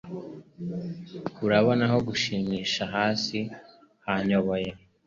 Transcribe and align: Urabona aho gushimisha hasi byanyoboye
Urabona 1.45 1.83
aho 1.89 1.97
gushimisha 2.07 2.83
hasi 2.95 3.37
byanyoboye 4.01 4.69